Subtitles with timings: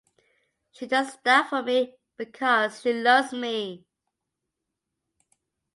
[0.71, 3.85] She does stuff for me because she loves me.